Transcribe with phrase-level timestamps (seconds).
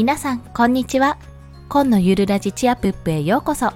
[0.00, 1.18] 皆さん、こんにちは。
[1.68, 3.70] 今のゆるラジチアプップへようこそ。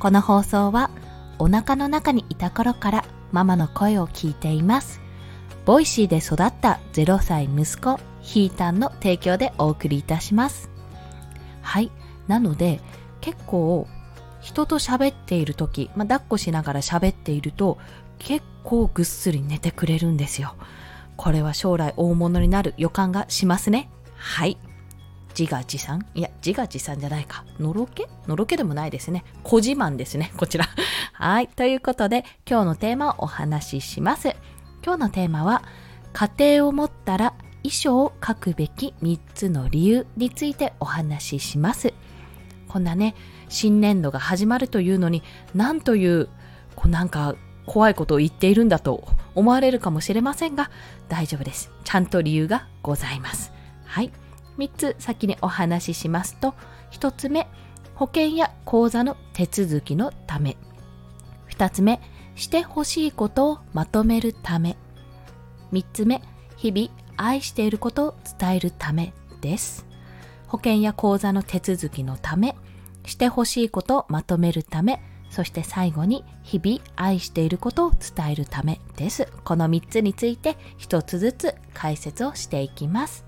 [0.00, 0.90] この放送は、
[1.38, 5.00] お腹の中にいた頃からママの声を聞いています。
[5.64, 10.68] ボイシーで育った0歳息子、ヒータンの提供でお送りいたします。
[11.60, 11.92] はい。
[12.26, 12.80] なので、
[13.20, 13.86] 結構、
[14.40, 17.78] 人と喋っている時、まあ、抱っこしながら喋っていると、
[18.18, 20.56] 結構ぐっすり寝てくれるんですよ。
[21.16, 23.88] これは将来大物になる予感がしますね。
[24.16, 24.58] はい。
[25.36, 26.06] 自画自賛？
[26.14, 27.44] いや、自画自賛じゃないか。
[27.58, 28.08] のろけ？
[28.26, 29.24] のろけでもないですね。
[29.42, 30.32] 小自慢ですね。
[30.36, 30.68] こちら。
[31.12, 31.48] はい。
[31.48, 34.36] ということで、今日のテーマをお話しします。
[34.84, 35.62] 今日のテーマは、
[36.12, 41.94] 家庭を持ったら遺書を書くべき3つの理由についてお話しします。
[42.68, 43.14] こんなね、
[43.48, 45.22] 新年度が始まるというのに、
[45.54, 46.28] なんという、
[46.74, 47.34] こうなんか
[47.66, 50.70] 怖いことを言っているんだと思われるかもしれませんが、
[51.08, 51.70] 大丈夫です。
[51.84, 53.52] ちゃんと理由がございます。
[53.84, 54.10] はい。
[54.58, 56.54] 3つ先にお話ししますと、
[56.92, 57.48] 1つ目、
[57.94, 60.56] 保険や口座の手続きのため。
[61.50, 62.00] 2つ目、
[62.34, 64.76] してほしいことをまとめるため。
[65.72, 66.22] 3つ目、
[66.56, 69.86] 日々愛していることを伝えるためです。
[70.48, 72.56] 保険や口座の手続きのため、
[73.04, 79.28] してほしいことをまとめるため、そして最後に日々愛していることを伝えるためです。
[79.44, 83.24] この3つについて1つずつ解説をしていきます。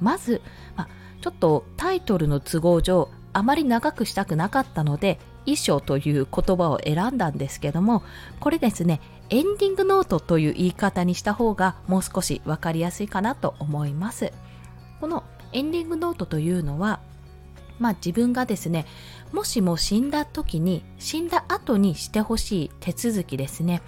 [0.00, 0.40] まず、
[0.76, 0.88] まあ、
[1.20, 8.02] ちょっとタイトルの都合上あまり長くしたくなかったので衣装という言葉を選んだんですけども
[8.40, 14.32] これですねエンディングノートという言い方にした方がもう少し分かりやすいかなと思います。
[15.00, 17.00] このエンディングノートというのは
[17.78, 18.86] まあ自分がですね
[19.32, 23.82] もしも死んだ時に死んだ後にしてほしい手続きですね。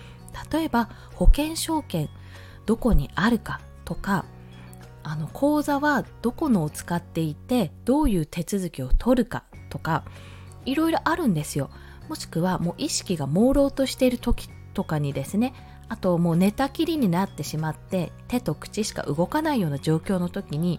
[0.53, 2.09] 例えば保険証券
[2.67, 4.25] どこにあるかとか
[5.09, 10.05] あの口座はどこのを使っていてどういう手続きを取るかとか
[10.67, 11.71] いろいろあるんですよ。
[12.11, 15.55] もしくはもう意識が朦朧としている時とかにですね
[15.89, 20.79] あともう寝たきりになってしまって手と口しか動かないような状況の時に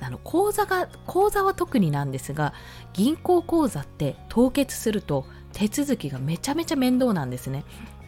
[0.00, 2.54] あの口座が口座は特になんですが
[2.94, 7.64] 銀行口座って凍結すると手続きがめちゃめちゃ面倒なんですね。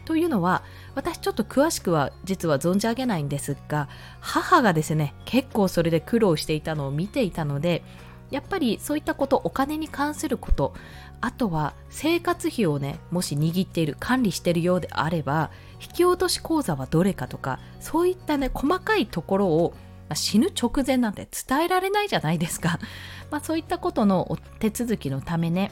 [0.09, 0.63] というのは
[0.95, 3.87] 私ちょっと詳しくは実は存じ上げないんですが
[4.21, 7.83] 母がですね結構それで苦労していたのを見ていたので
[8.31, 10.73] やっぱりそういったことお金に関すること
[11.21, 19.75] あとは生活費をねもし握っている管理しているようであれば引き落とし口座はどれかとかそういったね細かいところを
[20.07, 22.79] まあ死ぬ直前なんて伝えられないじゃないですか、
[23.29, 25.71] まあ、そういったことの手続きのためね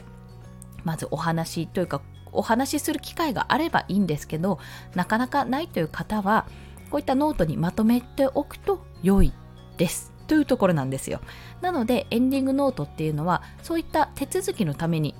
[0.84, 2.02] まずお話というか
[2.32, 4.58] お話しする機会があればいいんですけど
[4.94, 6.46] なかなかないという方は
[6.90, 9.32] こういったノートにまとめておくと良い
[9.76, 10.12] です。
[10.26, 11.20] というところなんですよ。
[11.62, 15.14] なのでエンディングノートっていうのはそういった手続きのために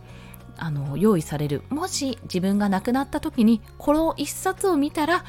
[0.59, 1.63] あの用意される。
[1.71, 5.25] もし自分が亡くなった時にこの一冊を見たら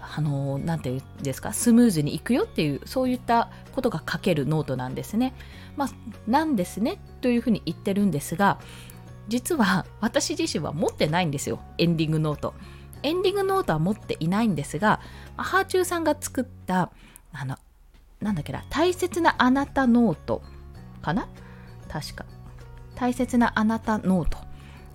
[0.00, 5.34] あのなていうんですかスムーズにいくよっていうそういったことが書けるノートなんですね。
[5.76, 5.88] まあ、
[6.26, 8.58] なんですねというふうに言ってるんですが
[9.32, 11.58] 実は私自身は持ってないんですよ。
[11.78, 12.52] エンディングノート。
[13.02, 15.00] エンディングノートは持っていないんですが
[15.38, 16.90] ハーチューさんが作った
[17.32, 17.56] あの
[18.20, 20.42] なんだっけな大切なあなたノート
[21.00, 21.28] かな？
[21.88, 22.26] 確か。
[22.94, 24.36] 大切なあなたノート。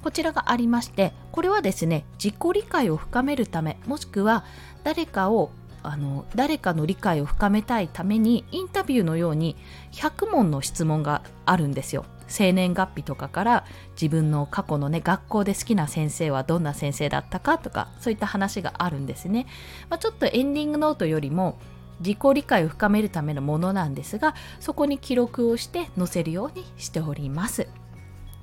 [0.03, 4.45] こちらがありましてこれはですね自己理解を深めるためもしくは
[4.83, 5.49] 誰かを
[5.87, 9.55] あの誰かの理解を深めたいためにインタビューのように
[9.93, 12.05] 100問の質問があるんですよ。
[12.27, 19.47] 生年月日とかから自分の過去のね学校で好きな先生はどんな先生だったかとかそういった話があるんですね、
[19.89, 21.57] まあ、ちょっとエンディングノートよりも
[22.01, 27.69] 自己理解を深めるためのものなんですがそこに記録をして載せるようにしております。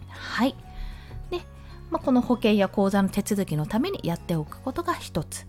[0.09, 0.57] はい。
[1.31, 1.41] で、
[1.91, 5.45] まあ、この保険や口座の手続きのためにやっておくことが一つ。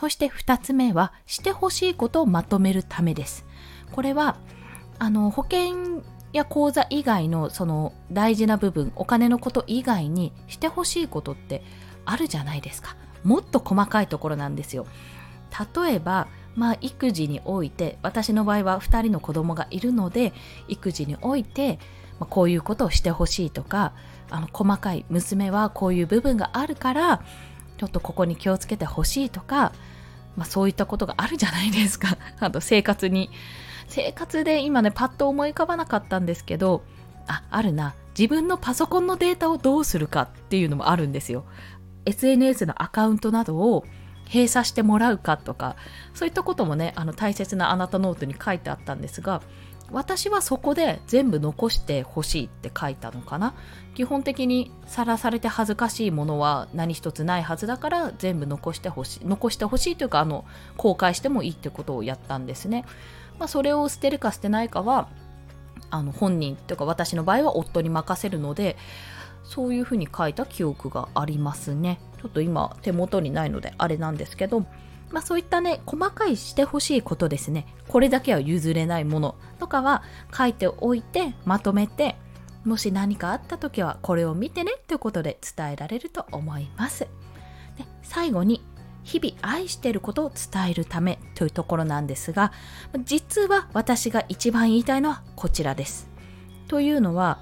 [0.00, 3.44] そして2つ目はしてほしいことをまとめるためです。
[3.92, 4.38] これは
[4.98, 6.02] あの保険
[6.32, 11.62] や口座以外のその大事な部分お金のこと以外にしてほしいことって
[12.06, 12.96] あるじゃないですか。
[13.24, 14.86] もっと細かいところなんですよ。
[15.74, 20.32] 例えばまあ育児において私の場合は2人の子供がいるので
[20.66, 21.78] 育児において、
[22.18, 23.92] まあ、こういうことをしてほしいとか
[24.30, 27.22] あの細かい娘はこういう部分があるから
[27.80, 29.72] ちょっとここに気をつけてほしいとか、
[30.36, 32.18] まあ、そういったことがあるじゃないですか。
[32.38, 33.30] あと生活に。
[33.88, 36.82] 生活で今ねパッと思い浮かばなかったんですけど
[37.26, 37.94] ああるな。
[38.16, 41.46] 自分のパソコンのデータをどうするかっていうのもあるんですよ。
[42.04, 43.86] SNS のアカウントなどを
[44.26, 45.76] 閉鎖してもらうかとか
[46.12, 49.40] そういったこともねあの大切なあなたノートに書いてあったんですが
[49.92, 53.54] 私はそこで全部残してほしいって書いたのかな。
[53.94, 60.44] 基本的にさらされて恥ずかしいものは何一つないはずだから全部残してほしい残してほしいというかあの
[60.76, 62.84] 公開してもいいってことをやったんですね、
[63.38, 65.08] まあ、それを捨てるか捨てないかは
[65.90, 68.76] あの本人というか私の場合は夫に任せるので
[69.44, 71.98] そういうふうに書いた記憶がありますね。
[72.22, 74.64] ちょっと今手元にないのであれなんですけど
[75.10, 77.66] まあ、そういったね細かいしてほしいことですね。
[77.88, 80.02] これだけは譲れないものとかは
[80.36, 82.16] 書いておいてまとめて
[82.64, 87.00] もし何かあった時はこれを見てねということで伝えられると思います。
[87.00, 87.08] で
[88.02, 88.62] 最後に
[89.02, 92.52] 日々愛していることを伝えるためというところなんですが
[93.04, 96.08] 実は私が一番言いたいのはこちらです。
[96.68, 97.40] というのは、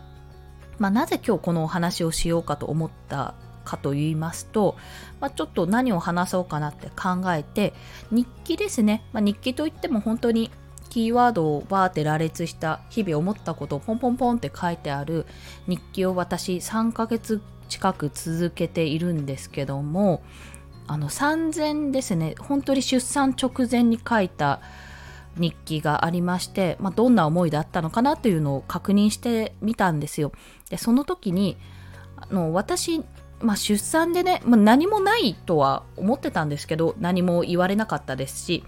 [0.79, 3.35] まあ、なぜ今日このお話をしようかと思った
[3.69, 4.77] かと言いますと、
[5.21, 7.75] まあ、ちょっと何を話そうかなって考えて
[8.11, 10.51] 日記ですね、まあ、日記といっても本当に
[10.89, 15.27] キーワードをバーって羅列した日々思ったことをポンポンポンって書いてある
[15.67, 20.23] 日記を私3ヶ月近く続けているんですけども
[20.87, 24.61] あの3000ですね本当に出産直前に書いた
[25.37, 30.33] 日記がありまして、まあ、どんな思いだったのかなというのを確認してみたんですよ。
[30.71, 31.57] でその時に
[32.17, 33.05] あの私
[33.41, 38.65] まあ、出産でね、まあ、何もないとは思ってたんですけど何も言われなかったですし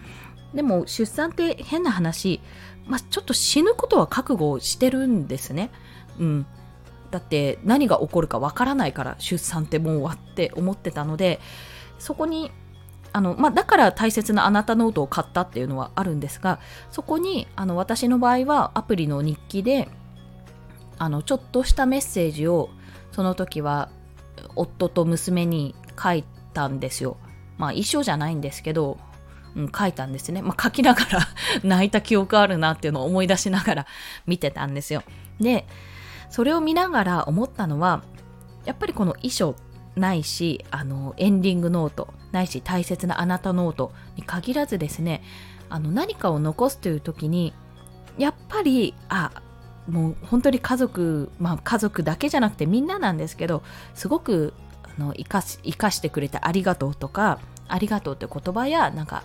[0.55, 2.41] でも出産って変な話、
[2.87, 5.71] まあ、ちょっと死ぬことは覚悟してるんですね。
[6.19, 6.47] うん、
[7.11, 11.41] だって何が起こるかわからないから出産ってもう終わって思ってたので
[11.99, 12.51] そこに
[13.13, 19.89] あの、まあ、だから大切なあなたノートを買ったっていうのはあるんですがそこにあの私の場合はアプリの日記で
[20.99, 22.71] あのちょっとしたメッセージを
[23.13, 23.89] その時は
[24.57, 27.17] 夫と娘に書いたんですよ。
[27.59, 28.99] まあ一緒じゃないんですけど、
[29.55, 30.43] うん、書いたんですね。
[30.43, 31.29] まあ書きながら
[31.63, 33.87] 泣いた記憶あるなっていうのを思い出しながら
[34.27, 35.03] 見てたんですよ。
[35.41, 35.67] で、
[36.31, 38.03] それを見ながら思ったのは、
[38.65, 39.57] やっぱりこの遺書
[39.97, 45.23] ないし、あの、エンディングノート、ないし大切なあなたノートに限らずですね、
[45.69, 47.53] あの何かを残すという時に、
[48.19, 49.31] やっぱり、あ、
[49.91, 53.63] もう本当に家族、まあ、家族だけじゃなくてみんななんですけど
[53.95, 57.39] すごくあの生かし生かしてくれてありがとうとか
[57.69, 59.25] ありがとうって言葉やなんか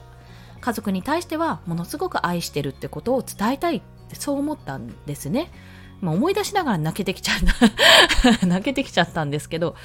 [0.62, 5.52] 家族に対してはものすごく愛してるってことを伝えたいってそう思ったんですね。
[6.02, 9.76] まあ、思い出しながら泣けてきちゃった 泣けてきちゃったんですけど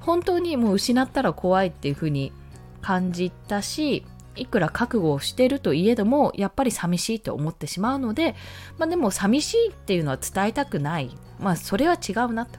[0.00, 2.32] 本当にもう失ったら怖いっていうふうに
[2.80, 4.04] 感じたし
[4.36, 8.34] いくら覚悟をしているといえどもやっぱり寂しいと思ってしまうので、
[8.78, 11.10] まあ、でも寂しいっていうのは伝えたくない。
[11.38, 12.58] まあそれは違うなと。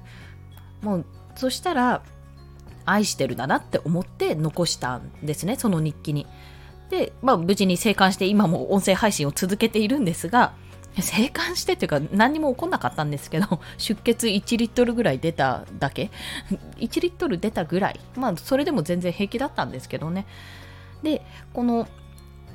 [0.81, 1.05] もう
[1.35, 2.03] そしたら
[2.85, 6.27] 愛してるだなって思って残したんですねその日記に。
[6.89, 10.53] で、まあ、無事に生還して今も音声配信を続けているんですが
[11.01, 16.11] 生還してっていうか何にも起こんなかったんですけど出血1リットルぐらい出ただけ。
[16.77, 17.99] 1リットル出たぐらい。
[18.15, 20.27] まあそれでも全然平気だったんですけどね。
[21.03, 21.87] でこの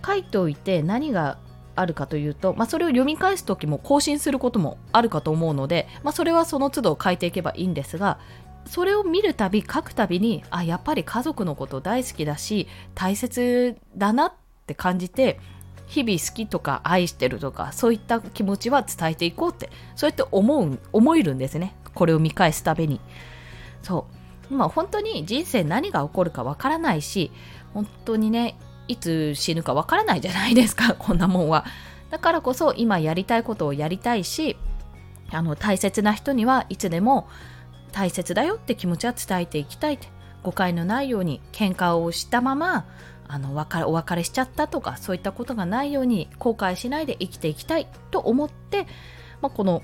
[0.04, 1.38] 書いておいて何が
[1.76, 8.18] あるかというと、まあ、それを読み返す時も更新することもあるかと思うので、まあ、それはその都度書いていけばいいんですが
[8.66, 14.32] それを見るたび書くたびにあやっぱり家族のこと大好きだし大切だなっ
[14.66, 15.40] て感じて
[15.86, 21.74] 日々好きとか愛してるとかそういった気持ちは伝えていこうってそうやって思う思えるんですね。
[21.94, 23.00] これを見返すたびに。
[23.82, 24.17] そう。
[24.50, 27.30] まあ本当に人生何が起こるかわからないし
[27.74, 28.56] 本当にね
[28.88, 31.64] いつ死ぬかわからないじゃないですか こんなもんは。
[32.10, 34.56] だからこそ今やりたいことをやりたいし
[35.30, 37.28] あの大切な人にはいつでも
[37.92, 40.08] 大切だよって気持ちは伝えていきたいって
[40.42, 42.86] 誤解のないように喧嘩をしたまま
[43.28, 48.86] あのお別れしちゃったとかそういったことがないように後悔しないで生きていきたいと思って、
[49.42, 49.82] まあ、この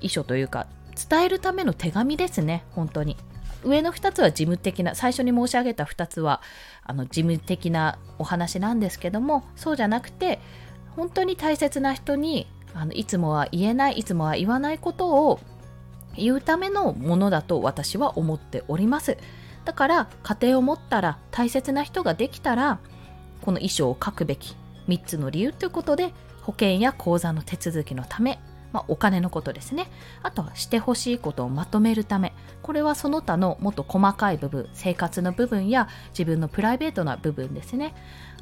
[0.00, 0.66] 遺書というか
[1.08, 3.18] 伝えるための手紙ですね本当に。
[3.64, 6.40] 上の2つは事務的な最初に申し上げた2つは
[6.84, 10.40] あの事務的なお話なんですけどもそうじゃなくて
[10.96, 15.40] 本当に大切な人にあのいつもは言えないいつもは言わないことを
[16.16, 19.16] 言うためのものだと私は思っております。
[19.64, 22.80] だから家庭を持ったら大切な人ができたら
[23.42, 24.56] この遺書を書くべき
[24.88, 26.12] 3つの理由ということで
[26.42, 28.40] 保険や口座の手続きのため
[28.72, 29.88] まあ、お金のことですね。
[30.22, 32.32] あとはしてほしいことをまとめるため。
[32.62, 37.94] これはその他のもっと細かい部分、生活の部分や自分のプライベートな部分ですね。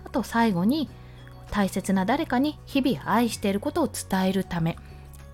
[0.04, 0.88] あと最後に
[1.50, 4.76] 大切な誰かに日々愛していることを伝えるため。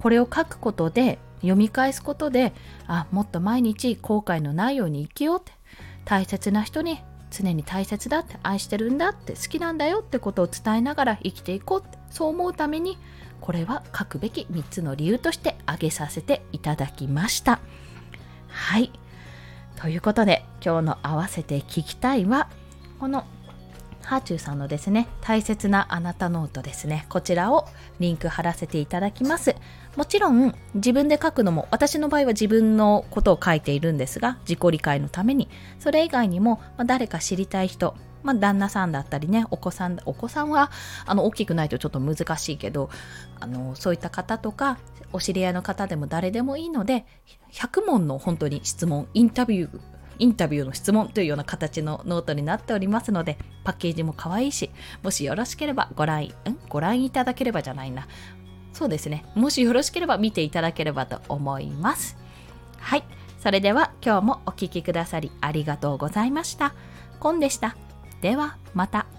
[0.01, 2.53] これを書くことで読み返すことで
[2.87, 5.53] あもっと毎日後悔のないように生きようって
[6.05, 12.99] 大切な人に常に大切だって愛してるんだって好きなんだよってことを伝えながら生きていこうってそう思うために
[13.45, 17.61] これは書くべき3つの理由として挙げさせていただきました
[18.49, 18.91] はい
[19.77, 22.49] ということで今日の合わせて聞きたいは
[22.99, 23.27] この
[24.01, 27.07] ハーチューさんのですね、大切なあなたノートですね。
[27.09, 27.67] こちらを
[28.01, 29.57] リンク貼らせていただきます。
[29.97, 35.49] もちろん自分で書くのも、私の場合は自分のことを書いているんですが、自己理解のために、
[35.79, 40.73] それ以外にも、まあ、誰か知りたい人、まあ、旦那さんだったりね、お子さん、お子さんは
[41.07, 42.91] あの大きくないとちょっと難しいけど、
[43.39, 44.79] あのそういった方とか、
[45.13, 47.07] お知り合いの方でも誰でもいいので、
[47.53, 49.81] 100問の本当に質問、インタビュー
[50.19, 54.71] インタビューの質問というような形のノートになっておりますので、パッケージも可愛いし、
[55.03, 56.31] もしよろしければご覧、ん
[56.69, 58.07] ご覧いただければじゃないな。
[58.73, 59.25] そうですね。
[59.35, 62.17] もしよろしければ見ていただければと思います。
[62.79, 63.05] はい。
[63.39, 66.75] それでは今日もお聴きくださりありがとうございました。
[67.21, 67.84] コンでした。
[68.25, 69.14] ではまた。